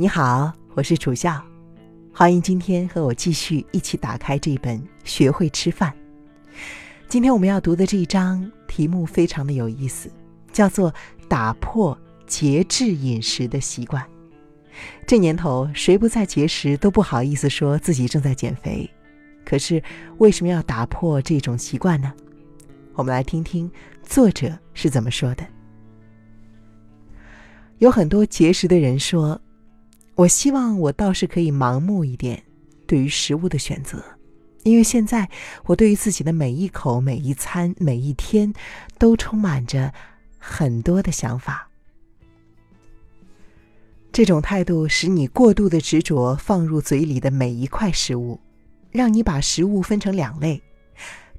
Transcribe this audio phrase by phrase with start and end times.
[0.00, 1.44] 你好，我是楚笑，
[2.12, 5.92] 欢迎今天和我继续一起打开这本《学会吃饭》。
[7.08, 10.08] 今天我们要读的这一章题目非常的有意思，
[10.52, 10.94] 叫做
[11.28, 11.98] “打破
[12.28, 14.06] 节制饮食的习惯”。
[15.04, 18.88] 这年头，谁不在节食都不好意思说自己正在减肥，
[19.44, 19.82] 可是
[20.18, 22.14] 为什么要打破这种习惯呢？
[22.94, 23.68] 我们来听听
[24.04, 25.44] 作者是怎么说的。
[27.78, 29.40] 有很多节食的人说。
[30.18, 32.42] 我希望我倒是可以盲目一点，
[32.88, 34.02] 对于食物的选择，
[34.64, 35.30] 因为现在
[35.64, 38.52] 我对于自己的每一口、每一餐、每一天，
[38.98, 39.94] 都充满着
[40.36, 41.70] 很多的想法。
[44.10, 48.40] 这种态度使你过度的执着放入嘴里的每一块食物，
[48.90, 50.60] 让你把食物分成两类：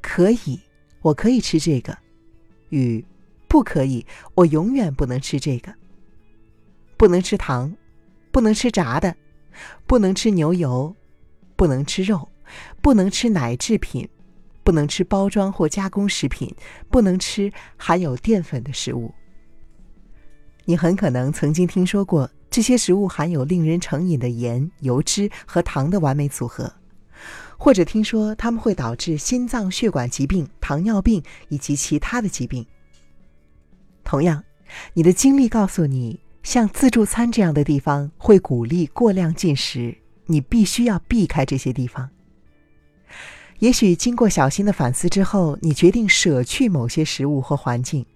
[0.00, 0.60] 可以，
[1.00, 1.92] 我可以吃这个；
[2.68, 3.04] 与
[3.48, 5.74] 不可以，我永远不能吃这个。
[6.96, 7.74] 不能吃糖。
[8.38, 9.16] 不能吃炸的，
[9.84, 10.94] 不能吃牛油，
[11.56, 12.28] 不能吃肉，
[12.80, 14.08] 不能吃奶制品，
[14.62, 16.54] 不能吃包装或加工食品，
[16.88, 19.12] 不能吃含有淀粉的食物。
[20.66, 26.72] 你很可能曾经听说过这些食物含有令人成瘾的盐、油脂和糖的完美组合，
[27.56, 32.64] 或者听说它们会导致心脏血管疾病、糖尿病以及其他的疾病。
[34.04, 34.40] 同样，
[34.94, 36.20] 你的经历告诉你。
[36.48, 42.08] 像自助餐这样的地方会鼓励过量进食，你必须要避开这些地方。
[43.58, 48.06] 也许经过小心的反思之后，你决定舍去某些食物或环境。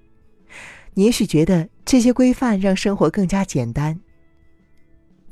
[0.95, 4.01] 你也许觉得这些规范让生活更加简单。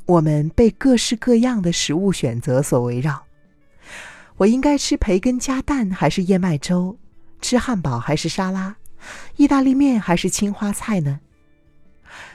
[0.05, 3.23] 我们被各式各样的食物选择所围绕。
[4.37, 6.95] 我应该吃培根加蛋还是燕麦粥？
[7.41, 8.75] 吃汉堡还是沙拉？
[9.37, 11.19] 意大利面还是青花菜呢？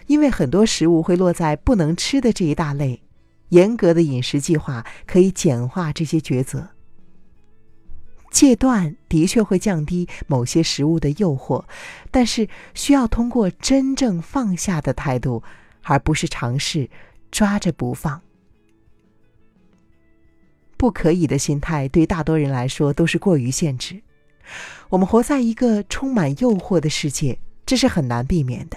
[0.06, 3.02] 因为很多食物会落在不能吃的这一大类，
[3.50, 6.68] 严格的饮食计划可以简化这些抉择。
[8.30, 11.64] 戒断的确会降低某些食物的诱惑，
[12.10, 15.42] 但是需要通过真正放下的态度，
[15.82, 16.90] 而不是尝试
[17.30, 18.20] 抓着不放。
[20.76, 24.02] 不可以的心态对大多人来说都是过于限制。
[24.90, 28.76] 我们活在一个充满诱惑的世界，这是很难避免的。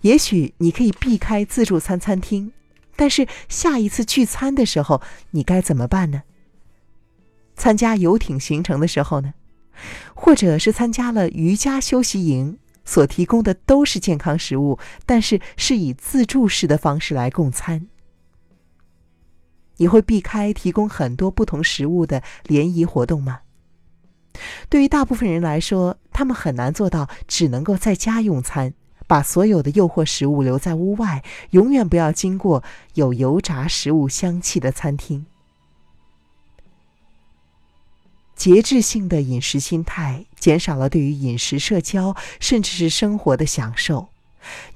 [0.00, 2.52] 也许你可以避开自助餐餐厅，
[2.96, 5.02] 但是下一次聚餐的时候，
[5.32, 6.22] 你该怎么办呢？
[7.54, 9.34] 参加游艇行程的时候呢？
[10.14, 17.86] 或者是参加了瑜伽休息营，所提供的都是健康食物，但是是以自助式的方式来供餐。
[19.76, 23.40] 你会避开提供很多不同食物的联谊活动吗？
[24.68, 28.74] 对于大部分人来说，他们很难做到只能够在家用餐。
[29.08, 32.62] 把所有的诱惑食物留在屋外，永远不要经过
[32.94, 35.26] 有油炸食物香气的餐厅。
[38.36, 44.10] 节制性的饮食心态减少了对于饮食、社交，甚至是生活的享受，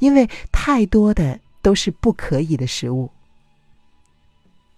[0.00, 3.12] 因为太多的都是不可以的食物。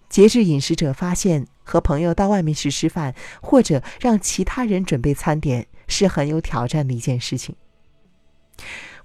[0.07, 7.55] 节制饮食者发现，和朋友到外面去吃饭，或者让其他人准备餐点，是很有挑战的一件事情。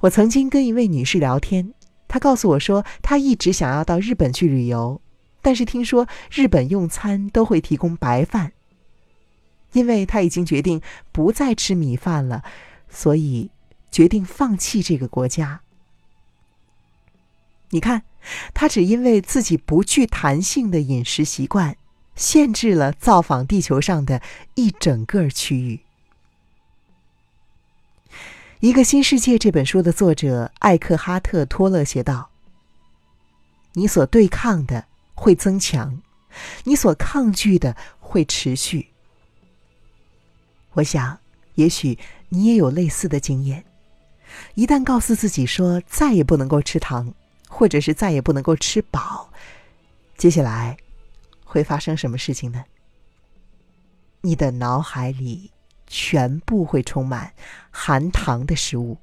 [0.00, 1.75] 我曾经跟一位女士聊天，
[2.09, 5.00] 她告诉我说，她一直想要到日本去旅游，
[5.43, 8.53] 但是听说日本用餐都会提供白饭，
[9.72, 10.81] 因为她已经决定
[11.12, 12.43] 不再吃米饭了，
[12.88, 13.50] 所以
[13.91, 15.61] 决定放弃这个国家。
[17.69, 18.03] 你看，
[18.55, 21.77] 她只因为自己不具弹性的饮食习惯，
[22.17, 24.22] 限制了造访地球上的
[24.55, 25.77] 一整个区域。
[28.60, 32.28] 《一个新世界》这本书的作者艾克哈特·托勒写道
[33.72, 34.84] ：“你所对抗的
[35.15, 36.03] 会增强，
[36.65, 38.88] 你所抗拒的会持续。”
[40.72, 41.19] 我想，
[41.54, 43.65] 也许你也有类似的经验。
[44.54, 47.14] 一旦告诉自己说再也不能够吃糖，
[47.49, 49.32] 或者是再也不能够吃饱，
[50.19, 50.76] 接下来
[51.44, 52.62] 会发生什么事情呢？
[54.20, 55.50] 你的脑海里。
[55.90, 57.34] 全部会充满
[57.70, 58.96] 含糖的食物。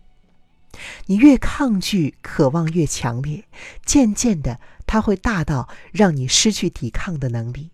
[1.08, 3.44] 你越抗拒，渴望越强烈，
[3.86, 7.72] 渐渐的，它会大到让你失去抵抗的能力。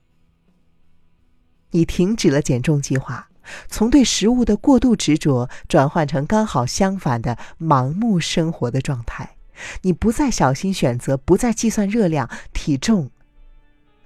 [1.72, 3.30] 你停止了减重计划，
[3.68, 9.36] 从对食物的过度执着转换成刚好相反的盲目生活的状态。
[9.82, 13.12] 你不再小心选择，不再计算热量，体重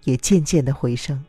[0.05, 1.23] 也渐渐的回升。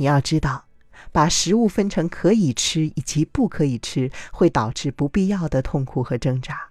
[0.00, 0.64] 你要知道，
[1.12, 6.70] 把食物分成可以吃以及不可以吃，会导致不必要的痛苦和挣扎。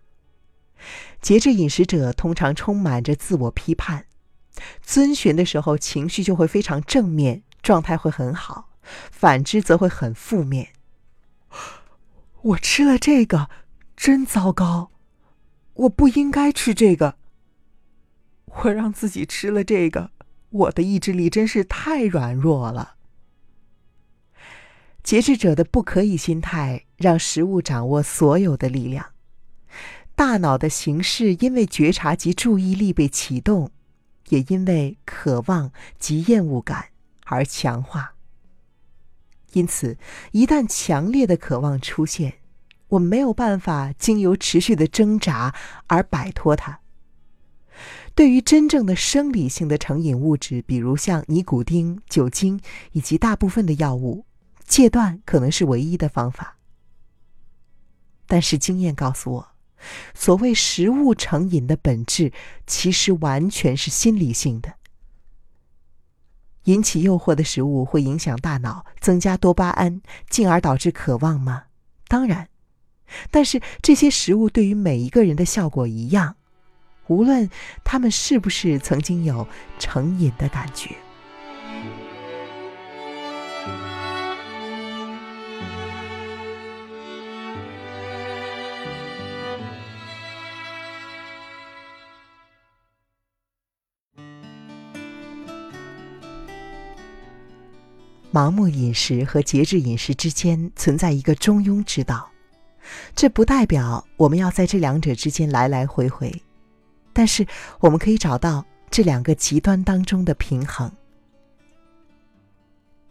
[1.21, 4.05] 节制饮食者通常充满着自我批判，
[4.81, 8.69] 遵循的时候情绪就会非常正面，状态会很好；
[9.11, 10.69] 反之则会很负面。
[12.41, 13.49] 我吃了这个，
[13.95, 14.89] 真糟糕！
[15.73, 17.17] 我不应该吃这个。
[18.63, 20.09] 我让自己吃了这个，
[20.49, 22.95] 我的意志力真是太软弱了。
[25.09, 29.07] 节制者的不可以心态，让食物掌握所有的力量。
[30.15, 33.71] 大脑的形式因为觉察及注意力被启动，
[34.27, 36.89] 也因为渴望及厌恶感
[37.25, 38.13] 而强化。
[39.53, 39.97] 因此，
[40.31, 42.35] 一旦强烈的渴望出现，
[42.89, 45.55] 我们没有办法经由持续的挣扎
[45.87, 46.81] 而摆脱它。
[48.13, 52.61] 对于真正的生理性的成瘾物质，比如像尼古丁、酒精
[52.91, 54.25] 以及大部分的药物。
[54.69, 56.55] 戒断可能是唯一的方法，
[58.27, 59.49] 但是经验告诉我，
[60.13, 62.31] 所谓食物成瘾的本质，
[62.67, 64.75] 其实完全是心理性的。
[66.65, 71.63] 引起诱惑的食物会影响大脑，增加多巴胺，进而导致渴望吗？
[72.07, 72.47] 当然，
[73.31, 76.35] 但是这些食物对于每一个人的效果一样，
[77.07, 77.49] 无论
[77.83, 79.47] 他们是不是曾经有
[79.79, 80.95] 成瘾的感觉。
[98.31, 102.29] 盲目饮食和节制饮食之间存在一个中庸之道，
[103.15, 106.31] 这不代表我们要在这两者之间来来回回，
[107.11, 107.47] 但是
[107.79, 110.91] 我们可以找到这两个极端当中的平衡，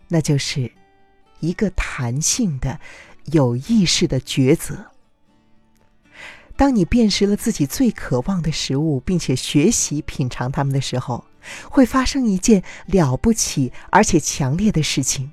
[0.07, 0.71] 那就是
[1.41, 2.79] 一个弹性的、
[3.25, 4.87] 有意识的抉择。
[6.57, 11.25] 当你辨识了自己最渴望的食物，并且学习品尝它们的时候。
[11.71, 15.33] 会发生一件了不起而且强烈的事情。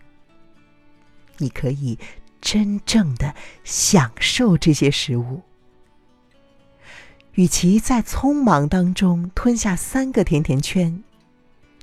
[1.37, 1.97] 你可以
[2.41, 5.41] 真正的享受这些食物。
[7.33, 11.03] 与其在匆忙当中吞下三个甜甜圈，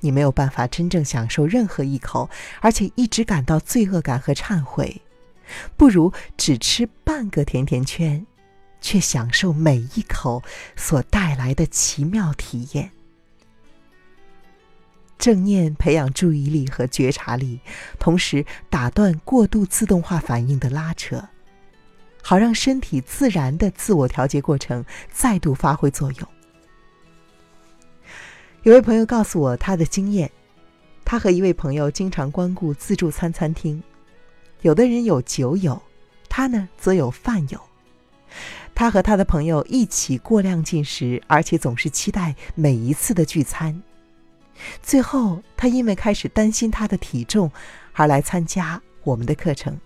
[0.00, 2.30] 你没有办法真正享受任何一口，
[2.60, 5.02] 而且一直感到罪恶感和忏悔，
[5.76, 8.26] 不如只吃半个甜甜圈，
[8.80, 10.42] 却享受每一口
[10.74, 12.90] 所带来的奇妙体验。
[15.22, 17.60] 正念培养注意力和觉察力，
[18.00, 21.28] 同时打断过度自动化反应的拉扯，
[22.20, 26.28] 好让身体自然的自我调节过程再度发挥作用。
[28.64, 30.28] 有位朋友告诉我他的经验，
[31.04, 33.80] 他和一位朋友经常光顾自助餐餐厅，
[34.62, 35.80] 有的人有酒友，
[36.28, 37.60] 他呢则有饭友。
[38.74, 43.80] 他和他的朋友一起过量进食，而且总是期待每一次的聚餐。
[44.82, 47.50] 最后，他因为开始担心他的体重，
[47.92, 49.78] 而来参加我们的课程。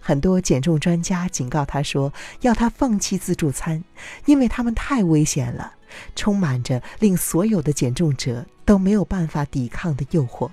[0.00, 2.12] 很多减重专家警告他说，
[2.42, 3.82] 要他放弃自助餐，
[4.26, 5.76] 因为他们太危险了，
[6.14, 10.50] 充满着令所有的减重者都没有办法抵抗的诱惑。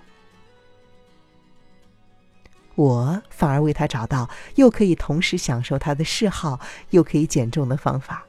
[2.76, 6.61] 我反而为他找到又可以同时享受他的嗜好，
[6.92, 8.26] 又可以减重的方法。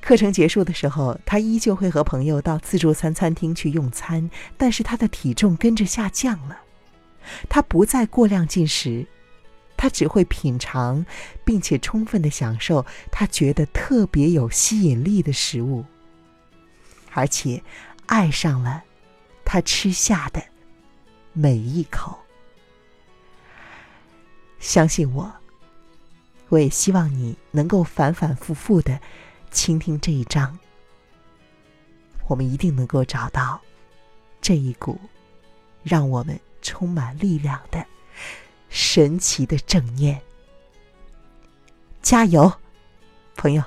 [0.00, 6.58] 课程结束的时候，他依旧会和朋友到自助餐餐厅去用餐，但是他的体重跟着下降了。
[7.48, 9.06] 他不再过量进食，
[9.76, 11.04] 他只会品尝，
[11.44, 15.84] 并且充分的享受他觉得特别有吸引力的食物，
[17.12, 17.62] 而且
[18.06, 18.82] 爱上了
[19.44, 20.42] 他吃下的
[21.34, 22.18] 每一口。
[24.58, 25.30] 相信我，
[26.48, 28.98] 我也希望你能够反反复复的。
[29.50, 30.58] 倾听这一章，
[32.28, 33.60] 我们一定能够找到
[34.40, 34.98] 这一股
[35.82, 37.84] 让我们充满力量的
[38.68, 40.20] 神奇的正念。
[42.00, 42.52] 加油，
[43.36, 43.62] 朋友！